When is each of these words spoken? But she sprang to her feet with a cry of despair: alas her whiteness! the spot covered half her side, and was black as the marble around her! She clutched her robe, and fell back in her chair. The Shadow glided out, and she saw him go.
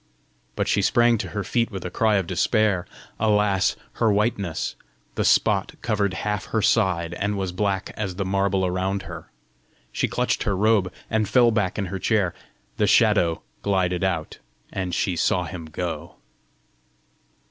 But 0.55 0.67
she 0.67 0.81
sprang 0.81 1.19
to 1.19 1.27
her 1.27 1.43
feet 1.43 1.69
with 1.69 1.85
a 1.85 1.91
cry 1.91 2.15
of 2.15 2.25
despair: 2.25 2.87
alas 3.19 3.75
her 4.01 4.11
whiteness! 4.11 4.75
the 5.13 5.23
spot 5.23 5.73
covered 5.83 6.15
half 6.25 6.45
her 6.45 6.61
side, 6.63 7.13
and 7.13 7.37
was 7.37 7.51
black 7.51 7.91
as 7.95 8.15
the 8.15 8.25
marble 8.25 8.65
around 8.65 9.03
her! 9.03 9.29
She 9.91 10.07
clutched 10.07 10.41
her 10.41 10.57
robe, 10.57 10.91
and 11.11 11.29
fell 11.29 11.51
back 11.51 11.77
in 11.77 11.85
her 11.85 11.99
chair. 11.99 12.33
The 12.77 12.87
Shadow 12.87 13.43
glided 13.61 14.03
out, 14.03 14.39
and 14.73 14.95
she 14.95 15.15
saw 15.15 15.43
him 15.43 15.65
go. 15.65 16.15